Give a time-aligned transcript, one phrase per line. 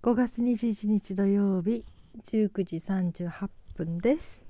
[0.00, 1.84] 5月21日土曜日
[2.28, 4.40] 19時38分です。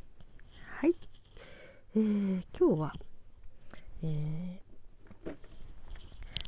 [0.78, 0.94] はい、
[1.96, 2.94] えー、今日は、
[4.02, 5.32] えー、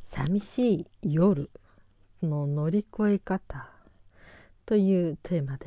[0.07, 1.49] 寂しい夜
[2.21, 3.71] の乗り越え方
[4.67, 5.65] というテーマで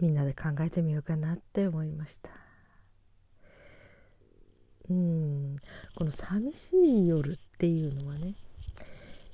[0.00, 2.30] みんなで考えてみようかなって思いました。
[4.90, 5.56] うん
[5.94, 8.34] この寂しい夜っていうのはね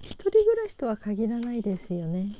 [0.03, 2.37] 一人暮らしとは限らないですよね。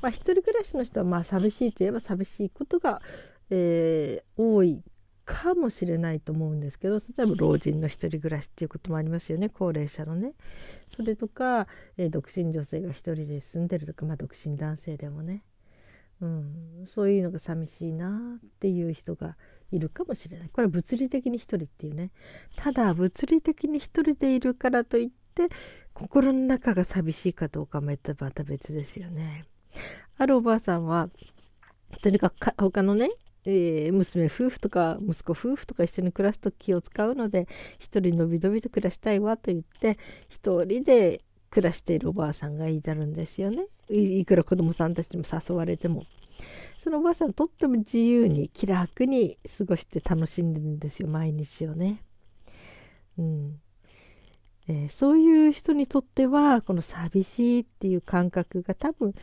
[0.00, 3.02] まあ、一人暮らしの人はまあ寂しいといえば寂しいことが、
[3.50, 4.82] えー、多い
[5.24, 9.48] かもしれないと思うんですけど例えば老人の一人暮らしっていうこともありますよね。
[9.48, 10.32] 高齢者のね。
[10.94, 15.44] それとか、えー、独身女性が一人で住んでるとか、まあ、独身男性でもね、
[16.20, 19.36] うん、そういうのが寂しいなっていう人が
[19.70, 20.48] いるかもしれない。
[20.50, 22.10] これは物理的に一人っていうね。
[22.56, 25.48] ただ物理的に一人でいるからといって
[25.98, 29.44] 心の中が寂しいかどうかもまた別ですよね。
[30.16, 31.10] あるおばあさんは
[32.02, 33.10] とにかく他のね、
[33.44, 46.04] えー、娘夫婦とか息子夫婦とか一緒に暮らすと気を使うので一人のびのびと暮らしたいわと言って一人で暮らしているおばあさんがいてるんですよねいくら子供さんたちにも誘われても
[46.84, 52.04] そのおばあさんとっても自由に気楽に過ごして楽しんでるんですよ毎日をね。
[53.18, 53.60] うん
[54.68, 59.14] えー、そういう人にとってはこの寂しいっていう感覚が多分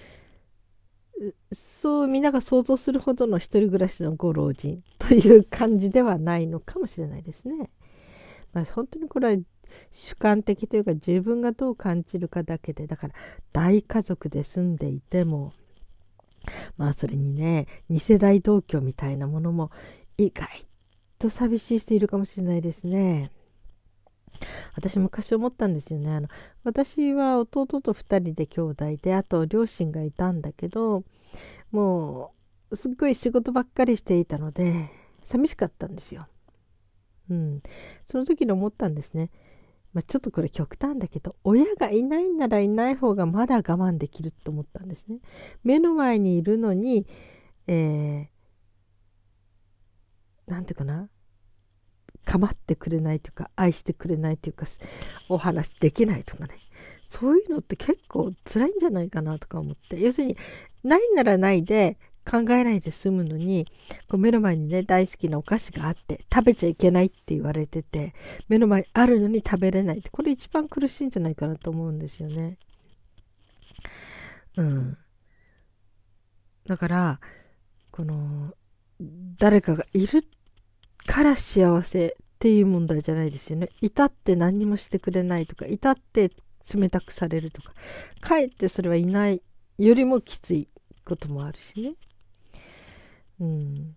[1.54, 7.70] そうみんなが想像するほどの一人暮らしのご老人という感じではないのかもしれないですね。
[8.54, 9.42] まあ、本当にこれは
[9.92, 13.14] 主観的というか自分がどう感じるかだけでだから
[13.54, 15.54] 大家族で住んでいても
[16.78, 19.72] まあそれにね2世代同居みたいなものも
[20.18, 20.48] 意外
[21.18, 23.32] と寂しい人いるかもしれないですね。
[24.76, 26.28] 私昔思ったんですよねあの
[26.64, 31.04] 私は弟と2人で兄弟であと両親がいたんだけど
[31.72, 32.34] も
[32.70, 34.90] うすっごい仕事ばっかりしていたので
[35.28, 36.28] 寂しかったんですよ。
[37.30, 37.64] うん、
[38.06, 39.32] その時に思ったんですね。
[39.94, 45.20] まあ、ちょっとこれ極端だけど親がいないならいない方がまだ我慢できると思ったんですね。
[45.64, 47.08] 目の前にいるのに、
[47.68, 51.10] えー、なんていうかな？
[52.26, 54.66] 構ってくれないというか愛してくれないというか
[55.30, 56.60] お話できないとかね。
[57.08, 60.00] そういうのって結構辛いんじゃないかなとか思って。
[60.00, 60.38] 要するに
[60.84, 61.98] ないならないで
[62.30, 63.68] 考えないで済むのに
[64.10, 68.16] こう目の前にね大好きなお菓子があって食べちゃいけないって言われてて
[68.50, 72.58] 目の前にあるのに食べれないってこれ一番苦しいんじゃないかなと思うんですよね。
[74.58, 74.98] うん、
[76.66, 77.20] だから
[77.92, 78.54] この
[79.38, 80.26] 誰かがいる
[81.06, 83.70] から幸せっていう問題じゃないですよね。
[83.82, 86.32] いたって何にもしてくれないとか、いたって
[86.74, 87.74] 冷たくされるとか、
[88.22, 89.42] かえってそれはいない
[89.78, 90.68] よりもきつい
[91.06, 91.94] こともあるしね。
[93.40, 93.96] うん。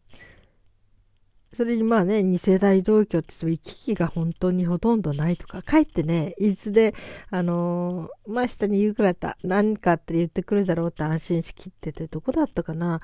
[1.53, 6.95] それにまあね、2世代同居って言行き来が本当にほとんどないとか、かえってね、いつで、
[7.31, 13.01] あのー、まあ下に夕方、何かって言ってくるだろうって安心しきってて、どこだったかな、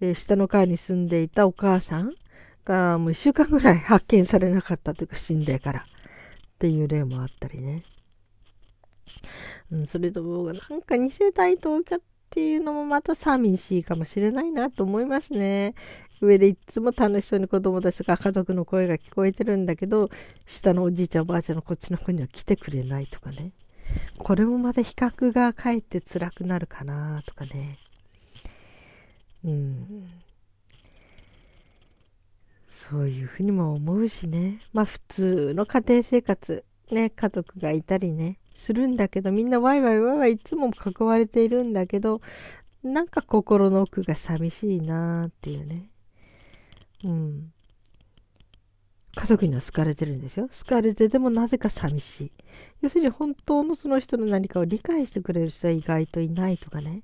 [0.00, 2.12] えー、下の階に住んでいたお母さん
[2.68, 5.84] がもう1週間ぐらい発見されなかったというか死んでからっ
[6.58, 7.82] ていう例もあったりね。
[9.72, 15.74] うん、それとなんか2世代同居っていうのもまた寂しいかもしれないなと思いますね。
[16.20, 20.10] 上でいつも楽しそうに子供たちとか家族の声が聞こえてるんだけど
[20.46, 23.52] 下のおじいちゃんおばあちゃんのこっちの子には来てくれないとかね
[24.18, 27.78] これもまた比較がかえって辛くなるかなとかね
[29.44, 30.10] うん
[32.78, 34.60] そういうふうにも思うしね。
[34.72, 42.20] まあ普通の家庭生活、ね、家族がいたりね、するんだけど、みんなワイワイワイワイいつも囲われているんだけど、
[42.84, 45.90] なんか心の奥が寂しいなーっていうね。
[47.04, 47.52] うん。
[49.16, 50.48] 家族には好かれてるんですよ。
[50.48, 52.32] 好かれてでもなぜか寂しい。
[52.80, 57.02] 要するに本当のその人の何かを理解してくれる人は意外といないとかね。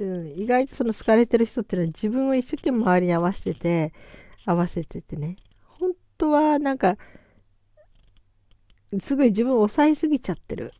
[0.00, 3.92] うん、意外とその好かれてる人っていうのは自分を一生懸命周りに合わせてて、
[4.50, 5.36] 合わせててね。
[5.64, 6.96] 本当はなんか
[9.00, 10.72] すごい自分を抑えすぎちゃってる。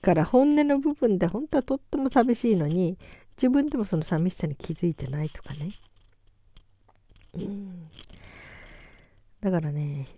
[0.00, 2.98] から本音の部分で本当はとっても寂しいのに
[3.38, 5.72] 自分でもその寂しさに気づいてないとかね、
[7.32, 7.88] うん、
[9.40, 10.08] だからね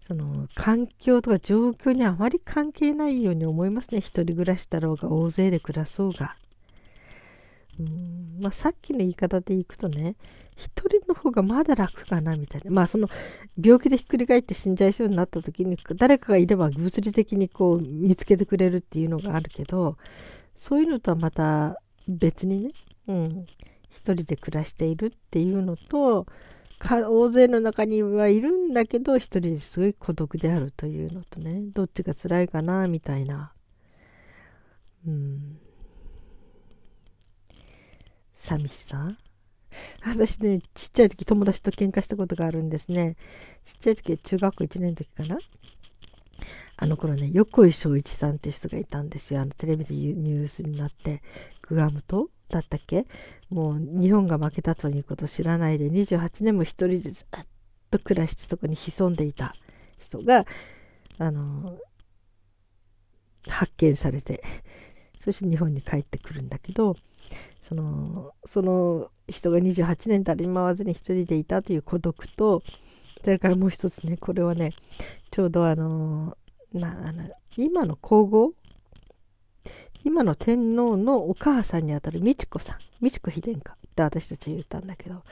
[0.00, 4.00] その環境とか状況にあまり関係ないように思いますね。
[4.00, 6.36] 一人暮らしだろうが大勢で暮らそうが。
[7.80, 8.40] うん。
[8.40, 10.16] まあ、さっきの言い方でいくとね
[10.56, 12.70] 一人の方がまだ楽かなみたいな。
[12.70, 13.08] まあその
[13.60, 19.96] 病気でひっくり返って死んじゃいそうになった時に誰かがいれば物理的にこう見つけてくれるっていうのがあるけど
[20.54, 22.70] そういうのとはまた別にね、
[23.08, 23.46] うん、
[23.88, 26.26] 一人で暮らしているっていうのと
[26.82, 33.52] 大勢の中にはいるんだけど一人ですごい孤独であるというのとねどっちが辛いかなみたいな、
[35.06, 35.58] うん、
[38.40, 39.16] 寂しさ？
[40.04, 43.16] 私ねちっちゃい時友達と喧嘩したことがあるんですね。
[43.64, 45.38] ちっちゃい時中学校1年の時かな？
[46.76, 49.42] あの頃ね横井正一さんって人がいたんですよ。
[49.42, 51.22] あのテレビでニュースになって。
[51.68, 53.06] グアム島だったっけ？
[53.50, 57.26] もう日本が負けたということを知らないで28年も一人でずっ
[57.90, 59.54] と暮らしてそこに潜んでいた
[59.98, 60.46] 人が
[61.18, 61.76] あの
[63.46, 64.42] 発見されて。
[65.22, 66.96] そして日本に帰ってくるんだけど
[67.70, 72.64] そのその人が28年たり回わずに一人でいたという孤独と
[73.22, 74.72] それからもう一つねこれはね
[75.30, 76.36] ちょうどあの
[76.72, 78.54] なあの今の皇后
[80.02, 85.22] 今の天皇のお母さんにあたる美智子さん美智子妃殿下って私たち言ったんだけど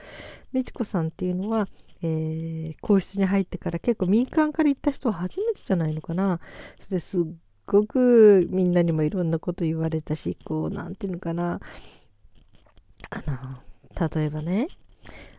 [0.53, 1.67] 美智子さんっていうのは、
[2.01, 6.39] えー、皇室に入ってから結構民間から行った人は初めてじゃないのかな。
[6.79, 7.23] それですっ
[7.65, 11.59] ごくみんなにもいろんなこと言われたしこう何て言うのかな。
[13.09, 14.67] あの例えばね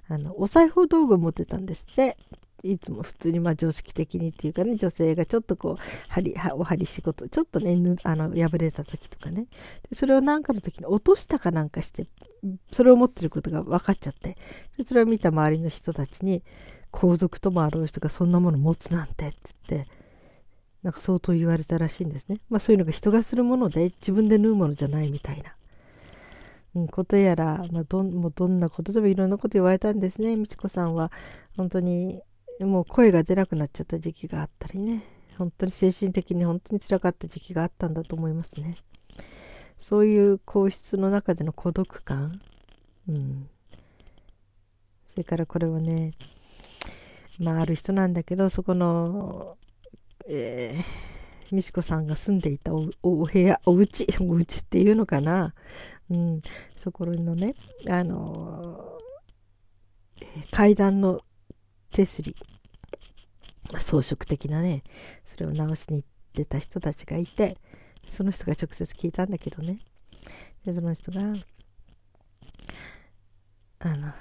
[0.09, 2.17] あのお裁縫道具を持ってたんですって
[2.63, 9.47] いつも普通にまあ常識的にっていうかね女性がちょっとこう針お針仕事ちょっとねあの破れた時とかね
[9.89, 12.07] でそれを何かの時に落としたかなんかして
[12.73, 14.37] それを持ってることが分かっちゃって
[14.77, 16.43] でそれを見た周りの人たちに
[16.91, 19.37] 皇族ともあろう人がそんなもの持つなんてって
[19.69, 19.91] 言って
[20.83, 22.41] なんか相当言われたらしいんですね。
[22.49, 25.55] まあそういうのが人がするもので自分で縫うものじゃないみたいな。
[26.91, 30.37] ことやら、まあ、どもうどんなことでもいろんなこと言われたんですね。
[30.37, 31.11] 美智子さんは
[31.57, 32.23] 本当に
[32.61, 35.05] もう声が出なくなっちゃった時期があったりね。
[35.39, 38.77] 本当に精神的に本当につらかった時期があったんだと思いますね。
[39.81, 42.41] そういう皇室の中での孤独感。
[43.09, 43.49] うん。
[45.13, 46.13] それからこれはね、
[47.39, 49.57] まあある人なんだけど、そこの
[50.33, 51.10] えー、
[51.53, 55.55] 美智子さんが住んでいたおお部屋お家お家っていうのかな、
[56.11, 56.43] うん、
[56.79, 57.55] そこのね
[57.89, 61.21] あのー、階段の
[61.93, 62.37] 手すり。
[63.79, 64.83] 装飾的なね
[65.27, 67.57] それを直しに行ってた人たちがいて
[68.11, 69.77] その人が直接聞いたんだけどね。
[70.65, 71.21] でその人が
[73.79, 74.13] あの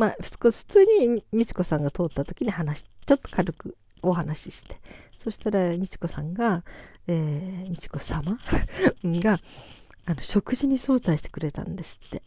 [0.00, 4.80] まあ、普通に美智子さんが通った時に話ちょっと軽くお話しして
[5.18, 6.64] そしたら美智子さんが、
[7.06, 8.38] えー、美智子様
[9.04, 9.40] が
[10.06, 12.22] あの食事に招待してくれたんですって。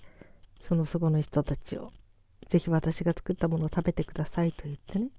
[0.63, 1.91] そのそこの人たちを。
[2.47, 5.09] ぜひ私が作ったものを食べてくださいと言ってね。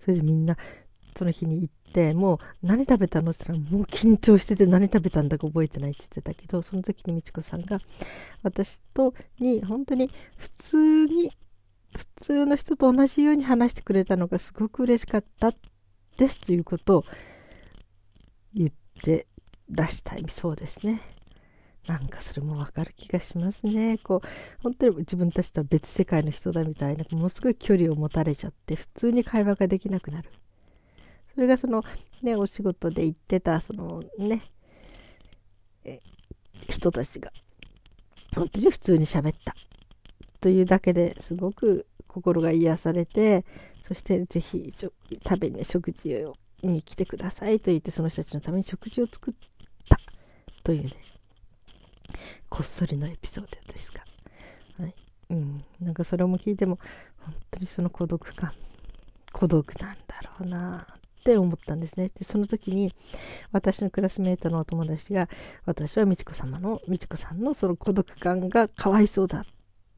[0.00, 0.56] それでみんな
[1.16, 7.80] その日に行ってもう何食べたのって言ったらもう緊張してて何食べたんだか覚えてないって言ってたけどその時に美智子さんが
[8.42, 11.32] 私とに本当に普通に
[11.96, 15.52] 普通の人と同じように話してくれたのがすごく嬉しかった
[16.16, 17.04] ですということを
[18.54, 18.70] 言っ
[19.02, 19.26] て
[19.68, 21.00] 出したいそうですね。
[21.86, 23.98] なんかそれもわかる気がしますね。
[23.98, 24.28] こう、
[24.62, 30.30] 本当に自分たちとは別世界の人だみたいな、ものすごい距離を持たれちゃって、普通に会話ができなくなる。
[31.32, 31.84] それがその、
[32.22, 34.50] ね、お仕事で行ってた、そのね、
[35.84, 36.00] え
[36.68, 37.30] 人たちが、
[38.34, 39.54] 本当に普通に喋った。
[40.40, 43.44] というだけですごく心が癒されて
[43.82, 44.92] そしてぜひ食
[45.38, 46.32] べに食事
[46.62, 49.98] に来てくださいと言ってその人たちのために食事を作った。
[50.64, 50.92] というね
[52.48, 54.02] こっそりのエピソードですか、
[54.80, 54.94] はい。
[55.30, 56.78] うん、なんかそれも聞いても
[57.18, 58.52] 本当にその孤独感
[59.32, 60.86] 孤独なんだろうな
[61.20, 62.10] って思ったんですね。
[62.18, 62.94] でその時に
[63.52, 65.28] 私のクラスメートのお友達が
[65.66, 69.44] 私は美智子様の美智子さんのその孤独感がかわいそうだ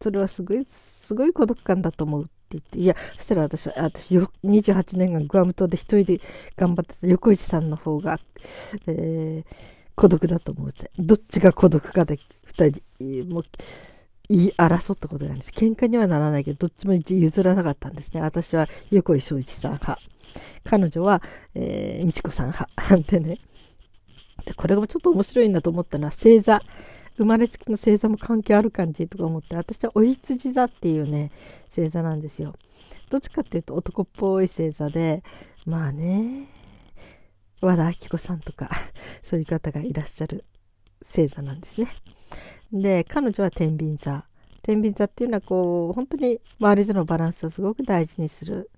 [0.00, 6.20] それはすごい、すごい孤独感だと思うって言って、いや、そしたら私は、私、28年間グアム島で一人で
[6.56, 8.20] 頑張ってた横市さんの方が、
[8.86, 9.54] えー、
[9.94, 10.90] 孤独だと思うって。
[10.98, 13.44] どっちが孤独かで二人、もう、
[14.28, 15.50] 言い争ったことがあるんです。
[15.50, 18.20] 喧嘩にはならないけど、どっちも譲らなかったんですね。
[18.20, 20.00] 私は横井正一さん派。
[20.64, 21.22] 彼女は、
[21.54, 22.68] えー、美智子さん派。
[23.10, 23.38] でね。
[24.44, 26.62] でこれがちょっと面白いんだと思ったのは、星座。
[27.18, 31.32] 生まれつきの星座も関係ある感じとか思って私はお羊座っていうね
[31.68, 32.54] 星座なんですよ。
[33.10, 35.24] どっちかっていうと男っぽい星座で
[35.66, 36.46] まあね
[37.60, 38.70] 和田アキ子さんとか
[39.22, 40.44] そういう方がいらっしゃる
[41.02, 41.88] 星座なんですね。
[42.72, 44.24] で彼女は天秤座。
[44.62, 48.70] 天秤座っていうのはこう本当に周りとのバランスをすごく大事にする。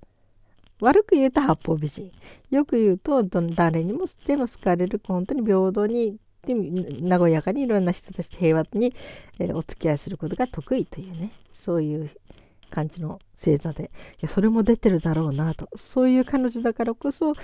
[0.81, 2.11] 悪く言うと八方美人。
[2.51, 6.55] よく言うと誰にもでも好かれる本当に平等にで
[7.09, 8.95] 和やかにいろんな人たちと平和に、
[9.39, 11.33] えー、お付き合いすることが得意というね。
[11.53, 12.11] そういう
[12.71, 13.85] 感じの星座で。
[13.85, 13.87] い
[14.23, 15.69] やそれも出てるだろうなと。
[15.77, 17.35] そういう彼女だからこそ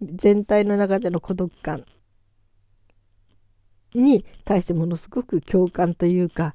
[0.00, 1.84] 全体の中での孤独感
[3.94, 6.54] に対してものすごく共感というか、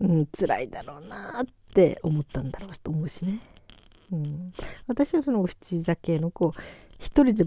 [0.00, 3.40] うん、辛いだろうなって思ったんだろうと思うしね。
[4.10, 4.52] うん、
[4.86, 6.60] 私はそのお七座系のこう
[6.98, 7.46] 一人で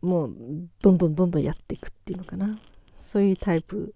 [0.00, 0.36] もう
[0.82, 2.58] どんどんどんどんやっていくっていうのかな。
[3.12, 3.92] そういうタイプ。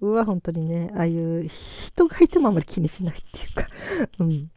[0.00, 3.68] は本当にねああいう人がいてもあまり気にしないっていうか。
[4.18, 4.50] うん。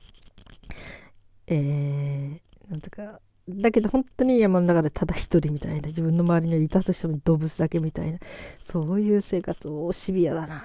[1.47, 3.21] えー、なんとか。
[3.47, 5.87] だけど本当に山の中でただ一人みたいな。
[5.89, 8.19] 自分の周りにいたとしても動物だけみたいな。
[8.59, 10.61] そういう生活をシビアだなっ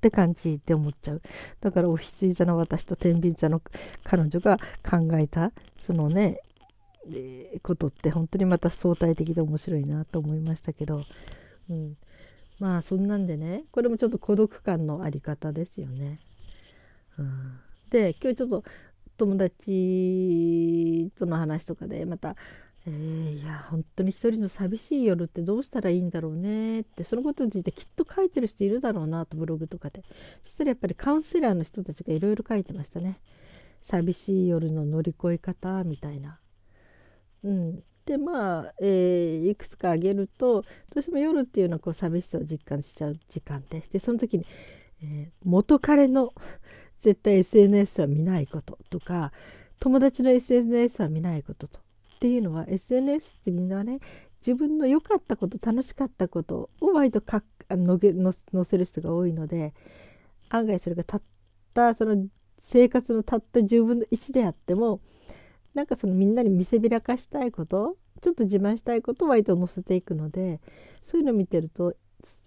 [0.00, 1.22] て感じって思っちゃう。
[1.60, 3.62] だからお羊座の私と天秤座の
[4.04, 4.58] 彼女が
[4.88, 6.40] 考えたそのね、
[7.10, 11.04] え、ことって本当にまた相対的で面白いなと思いましたけど、
[11.68, 11.96] うん、
[12.58, 16.20] まあそんなんでねこれもちょっと孤独感のあり方ですよね。
[17.18, 17.60] うん、
[17.90, 18.64] で今日ちょっと
[19.16, 22.36] 友達との話とかでまた
[22.86, 30.04] 「えー、いや本当に一人の寂しい夜ってどうしたらいいんだろうね」ってそのことについてきっと書いてる人いるだろうなとブログとかで
[30.42, 33.20] そしたらやっぱりカウンセラーの人たちがいろいろ書いてましたね
[33.80, 36.38] 寂しい夜の乗り越え方みたいな。
[37.44, 44.46] うん、でまあ、えー、いくつか挙げるとどうしても夜っていうのはこう寂しさを実感しちゃう時間ででその時に、
[45.02, 46.32] えー、元彼の
[47.02, 49.30] 絶対 SNS は見ないこととか
[49.78, 51.80] 友達の SNS は見ないことと。
[52.16, 54.00] っていうのは SNS ってみんなね
[54.40, 59.74] 自分の良かったこと楽しかったことを割と載せる人が多いので
[60.48, 61.22] 案外それがたっ
[61.74, 62.26] たその
[62.58, 65.00] 生活のたった10分の1であっても
[65.74, 70.60] なんかそのみんなに見せびらかしたいことちょっと自慢したいことを割と載せていくので
[71.02, 71.94] そういうの見てると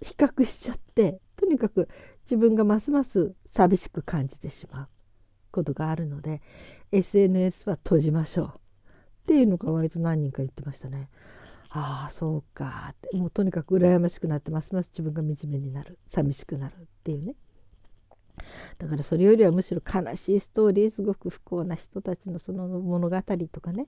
[0.02, 1.88] 比較しちゃってとにかく
[2.24, 4.88] 自分がますます寂しく感じてしまう
[5.52, 6.42] ことがあるので
[6.92, 8.48] SNS は閉じましょう。
[8.48, 11.10] っていうのが割と何人か言ってましたね。
[11.70, 13.16] ああそうかって。
[13.16, 17.36] もうとにかく羨ましくなってますます自分が惨めになる寂しくなるっていうね。
[18.78, 23.22] だからそれよりはむしろ悲しいストーリーすごく不幸な人たちのその物語
[23.52, 23.88] とかね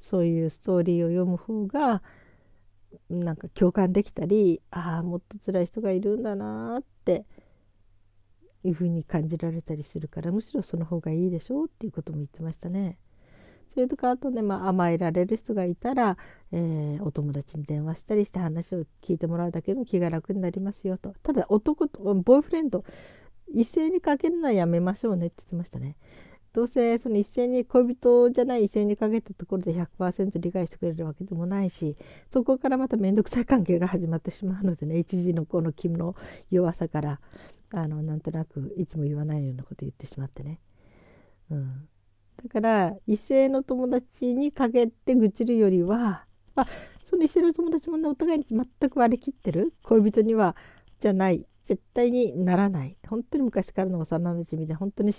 [0.00, 2.02] そういうストーリーを読む方が
[3.08, 7.24] なんか共感できたりああもっと辛い人がいるんだなって
[8.64, 12.98] いうふうに感じられたりするからむしろその方がいいでしょうっていうことも言ってましたね。
[13.72, 16.18] それとかあとね、まあ、甘えられる人がいたら、
[16.52, 22.84] えー、お友達に電話したりして話を聞いてもらうだけでも気が楽になりますよとただ男とボーイフレンド
[23.54, 25.96] 一斉にかけるのはやめましょうねって言ってましたね。
[26.52, 31.96] どうせその一斉に恋人じゃない一斉にかけたところで100%理解してくれるわけでもないし
[32.30, 36.14] そこからまた面倒くさい関係が始まってしまうのでね一時のこの気の
[36.50, 37.20] 弱さから
[37.72, 40.60] あのなんとなくいつも言わないようなこと言ってしまってね、
[41.50, 41.88] うん、
[42.42, 46.68] だから異性の友達にかけて愚痴るよりは、まあ、
[47.02, 50.54] その異性の友達もねお互いに全く割り切ってる恋人には
[51.00, 52.96] じゃない絶対にならない。
[53.08, 55.12] 本当に昔からの幼なじみで本当に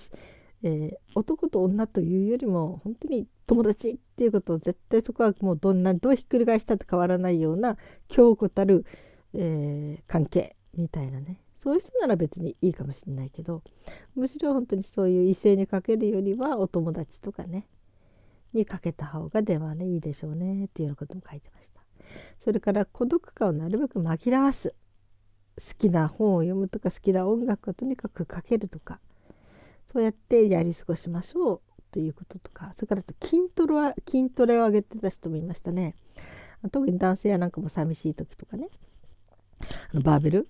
[0.66, 7.76] えー、男と女というよりも本当に友達っていうことを絶対そこはもうどんなどうひっくり返したって変わらないような
[8.08, 8.86] 強固たる、
[9.34, 11.40] えー、関係みたいなね。
[11.54, 13.62] そういう人なら別にいいかもしれないけど
[14.14, 17.66] むしろ本当にそういう異性にかけるよりはお友達とかね
[18.52, 21.80] にかけた方が電話ねいいでしょうねっていうようなことも書いてました。
[22.38, 24.74] それから孤独感をなるべく紛らわす。
[25.56, 29.00] 好きな本を読むとか好きな音楽をとにかくかけるとか
[29.92, 31.60] そうやってやり過ごしましょう
[31.92, 35.94] ということとかそれからと筋トレは筋トレを上げてた人もいましたね。
[36.72, 38.68] 特に男性やなんかも寂しい時とかね。
[39.92, 40.48] あのバーベル？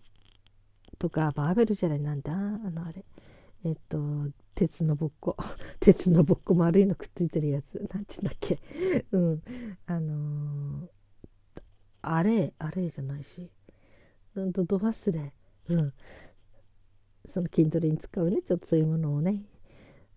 [0.99, 2.33] とかバーベルじゃないなんだ？
[2.33, 2.37] あ
[2.71, 3.05] のあれ。
[3.65, 3.99] えっと
[4.55, 5.37] 鉄のぼっこ。
[5.81, 7.75] 鉄のぼっこ丸いのくっついてるやつ。
[7.93, 8.59] なんて言うんだっけ。
[9.13, 9.43] うん。
[9.87, 10.89] あのー、
[12.01, 12.55] あれ？
[12.59, 13.51] あれじゃないし。
[14.37, 14.53] うん。
[14.53, 15.33] とど忘れ
[15.69, 15.93] うん。
[17.27, 19.43] その筋トレに使うねちょっとそういうものをね、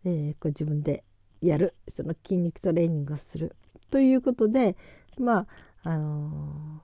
[0.05, 1.03] えー、こう自分で
[1.41, 3.55] やるその筋肉トレーニングをする
[3.89, 4.75] ということで
[5.17, 6.81] まああの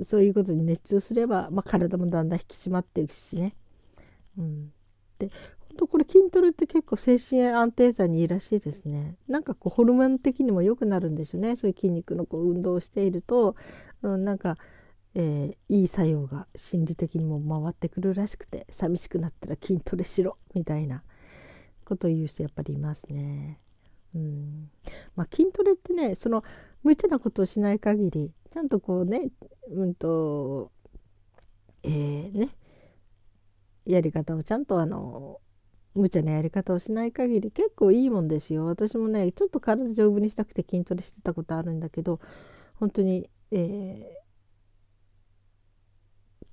[0.00, 2.28] ー、そういうことに熱中すれば、まあ、体もだん。
[2.28, 2.40] だん。
[2.40, 3.54] 引き締まっていくしね。
[4.36, 4.72] うん、
[5.18, 5.30] で
[5.68, 9.16] 本当これ筋トレって結構精神安定剤にいいらしいですね。
[9.28, 9.42] なん。
[9.44, 11.14] かこうホルモン的にも良くなるん。
[11.14, 13.54] ですよねそういう筋肉のこう運動をしていると、
[14.14, 14.56] うん、なんか
[15.18, 21.02] えー、いい作用が心理的にも回ってくるらしくて寂しくなったら筋トレしろみたいな
[21.86, 23.58] ことを言う人やっぱりいますね。
[24.14, 24.70] うん
[25.14, 26.44] まあ、筋トレってねその
[26.82, 29.30] 無茶なことをしない限りちゃんとこうね
[29.70, 30.70] うんと
[31.82, 32.50] えー、ね
[33.86, 35.40] やり方をちゃんとあの
[35.94, 42.20] 無茶なやり方をしない限り結構いいもんですよ私もねちょっと体丈夫にしたくて筋トレしてたことあるんだけど
[42.78, 44.26] 本当に、えー、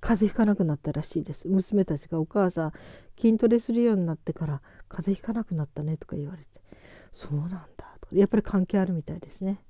[0.00, 1.48] 風邪ひかなくなったらしいです。
[1.48, 2.72] 娘たちが「お母さん
[3.18, 6.60] 筋トレするようになってから風邪ひかなくなったね」とか言われて
[7.12, 8.14] 「そうなんだ」と。
[8.16, 9.64] やっぱり関係あるみたいですね、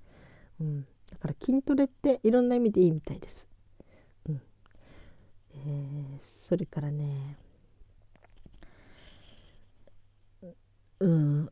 [0.61, 3.47] うん、だから筋トレっていろんな意味でいいみたいです、
[4.29, 4.43] うん。
[5.53, 7.39] えー、それからね
[11.01, 11.51] うん。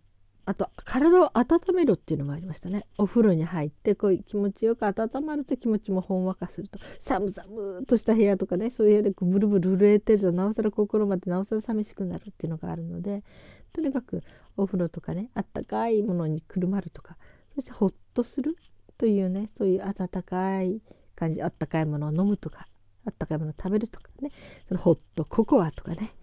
[0.53, 2.85] あと体を温めろっていうのもありましたね。
[2.99, 6.79] お風呂に入ってこう気持ちよく温まると気持ちもほんわかすると。
[7.01, 13.25] 寒々とした部屋とかねそういう部屋でこうブルブル震えてるとなおさら心までなおさら寂しくなるっていうのがあるので
[13.73, 14.23] とにかく
[14.59, 17.17] お風呂とかねあったかいものにくるまるとか
[17.55, 18.59] そしてほっとする
[18.99, 20.83] というねそういう温かい
[21.17, 22.69] 感じあったかいものを飲むとか
[23.07, 24.33] あったかいものを食べるとかね
[24.69, 26.15] そのホットココアとかね。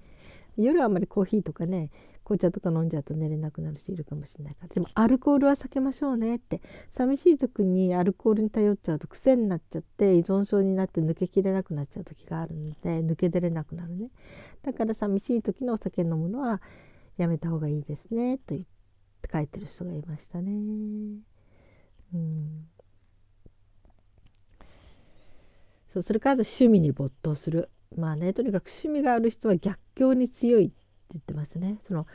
[0.58, 1.90] 夜はあんまりコーヒーとかね
[2.30, 4.68] 紅茶とか飲んじゃうと寝れなくなる人いるかもしれないから。
[4.68, 6.62] でもアルコールは避けましょうねって。
[6.96, 14.10] 寂しい時にアルコールに頼っちゃうと癖になっちゃって依存症になって抜けきれなくなっちゃう時があるので抜け出れなくなるね。
[14.62, 16.62] だから寂しい時のお酒飲むのは
[17.18, 20.52] やめた方がいいですねと言って書いてる人がいましたね。
[22.14, 22.68] うん。
[25.92, 27.70] そうそれから趣味に没頭する。
[27.98, 30.72] まあねとにかく趣味がある人は逆境に強い。
[31.14, 31.80] 言ってましたね。
[31.88, 32.06] その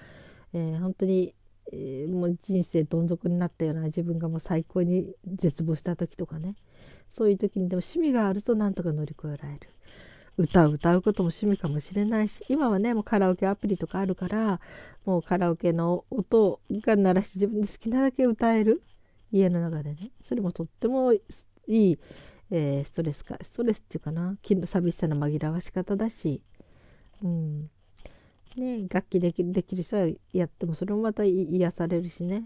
[0.54, 1.34] えー、本当に、
[1.72, 6.54] えー、もう人生どん底になったような自分がもう最高に絶望した時とかね。
[7.10, 9.68] そういう時にでも趣味があるとなんとか乗り越えられる。
[10.36, 14.58] 歌を歌うことも趣味かもしれないし今はねもうカラオケアプリとかあるから
[15.04, 18.82] もうカラオケの音が鳴らして自分で好きなだけ歌える
[19.30, 20.10] 家の中でね。
[20.22, 21.20] それもとってもい
[21.68, 21.98] い、
[22.50, 24.36] えー、ストレスかストレスっていうかな。
[24.64, 26.42] 寂しさの紛らわし方だし、
[27.22, 27.70] うん、
[28.56, 32.44] ね、楽器できるできる人はやってもそれもまた癒されるしね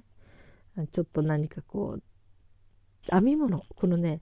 [0.92, 2.02] ちょっと何かこう
[3.10, 4.20] 編み物このね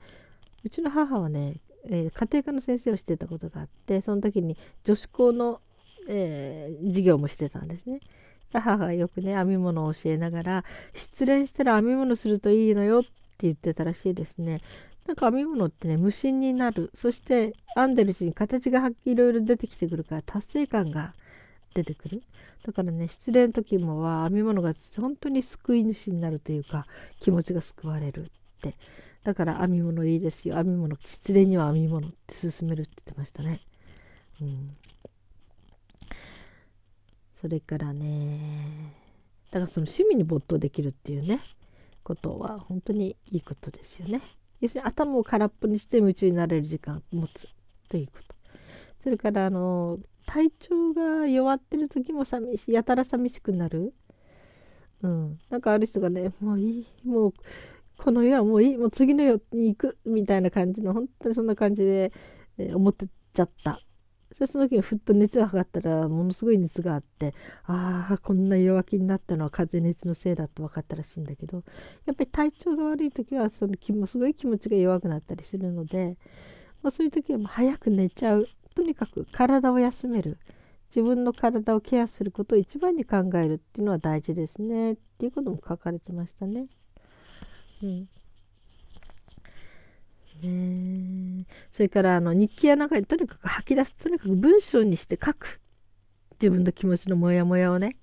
[0.65, 5.61] うちの母はね、えー、家庭科の先生をしてたことがあってその時に女子校の、
[6.09, 8.01] えー、授業もしてたんですね。
[8.53, 13.09] 母がよくね編み物を教えながら失恋したら編み物するといいのよって
[13.41, 14.61] 言ってたらしいですね。
[15.07, 21.15] なんか編み物ってね無心になるそして編んでるうちに形がいろいろ出てきてくるから達成感が
[21.77, 22.23] 出てくる。
[22.65, 26.87] だからね失恋の時もは編み物が本当に救い主になるというか
[27.21, 28.25] 気持ちが救われるっ
[28.63, 28.77] て。
[29.23, 30.55] だから編み物いいですよ。
[30.57, 33.61] 編み物失恋には編み物って勧めるって言ってましたね。
[34.41, 34.77] うん。
[37.41, 38.95] それからね
[39.51, 41.41] だからその趣味に没頭できるっていうね
[42.03, 44.23] ことは本当にいいことですよね。
[44.61, 47.49] 要するに頭を空っぽにして夢中になれる時間を持つ
[47.89, 48.35] ということ。
[49.03, 53.95] それからあの体調が弱ってる時も寂しやたら寂しくなる。
[55.03, 57.35] うん、なんかある人がねもういいもう
[57.99, 62.13] この世はもういいもう次の世に行くみたいな感じの本当にそんな感じで、
[62.59, 63.81] えー、思ってちゃった。
[64.39, 67.33] でその時にふっと熱を測ったらものすごい熱があって
[67.65, 71.63] ああこんな弱気になったのは風邪熱のせいだと分かったらしいんだけど
[72.05, 76.19] やっぱり体調が悪い時はその気もすごい気持ちが弱くなったりするので、
[76.83, 78.49] まあ、そういう時はもう早く寝ちゃう。
[78.77, 80.39] とにかく体を休める。
[80.91, 84.93] 自分の体をケアすることを一番に考えるっていうのは大事ですね。
[84.93, 86.67] っていうことも書かれてましたね。
[87.83, 88.09] うん。
[90.43, 93.95] ね、それからあの日記や中にとにかく吐き出す。
[93.97, 95.61] とにかく文章にして書く。
[96.39, 97.97] 自分の気持ちのモヤモヤをね。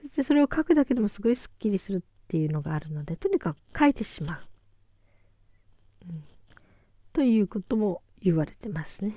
[0.00, 4.40] そしてそれを書くだけでもすごいすっきりするっていうのがあるのでとにかく書いてしまう、
[6.10, 6.24] うん、
[7.12, 9.14] ということも言われてますね。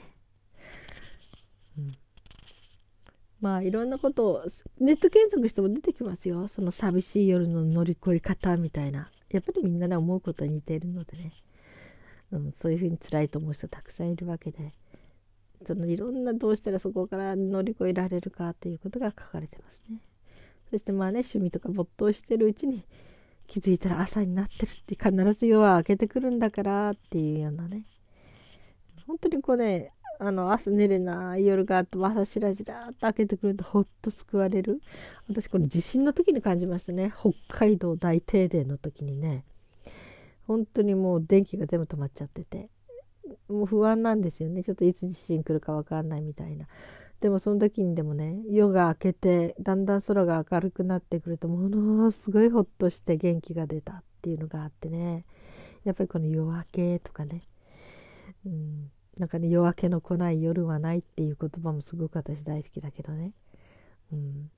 [3.39, 4.43] まあいろんなことを
[4.79, 6.47] ネット検索しても出てきますよ。
[6.47, 9.11] その寂しい夜の乗り越え方みたいな。
[9.29, 11.33] やっぱりみんなね思うことは似ているのでね、
[12.31, 14.73] うん、そういうふうに辛いと思う人たくさんいるわけで。
[15.65, 19.97] そのいろんなどうしたらそこから乗り越えられるかということが書かれてますね。
[20.69, 22.83] そしてまあね趣味とか没頭してるうちに
[23.47, 27.85] 気づいたら朝になってるって必ず夜は明けてくるんだからっていうようなね。
[29.07, 34.81] 本当にこうねあの朝寝れない夜があって朝しらじらっと開けてくるとほっと救われる。
[35.27, 37.13] 私この地震の時に感じましたね。
[37.19, 39.43] 北海道大停電の時にね。
[40.47, 42.69] 本当にもう電気が全部止まっちゃってて。
[43.49, 44.63] もう不安なんですよね。
[44.63, 46.67] ちょっといつ地震来るか分かんないみたいな。
[47.19, 55.25] でもその時にでもね夜が明けてだんだん空が明るくなってくるとものすごいほっとして元気が出たっていうのがあってね。
[55.83, 57.43] やっぱりこの夜明けとかね、
[58.45, 63.33] うん、なんかね夜明けの来ない夜はないっていう言葉もすごく私大好きだけどね、
[64.11, 64.51] うん、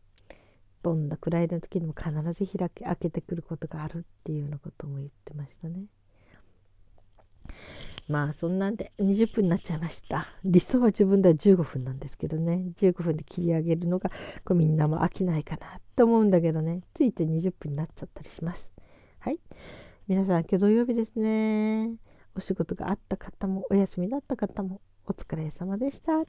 [0.83, 5.85] どんな暗いの時にも必ず開け開けてくることがあるっていうようなことも言ってましたね。
[8.07, 10.27] まあそんなんで20分になっちゃいました。
[10.43, 12.71] 理想は自分では15分なんですけどね。
[12.77, 14.09] 15分で切り上げるのが
[14.43, 16.81] こうみんなも飽きないかなと思うんだけどね。
[16.95, 18.73] ついて20分になっちゃったりします。
[19.19, 19.39] はい。
[20.07, 21.91] 皆さん今日土曜日ですね。
[22.39, 26.23] お仕事があった方もお休みだった方もお疲れ様でした。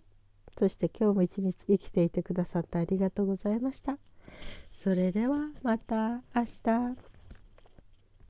[0.59, 3.97] そして今日も一日生きていてくださってありがとうございました。
[4.75, 7.10] それではまた明日。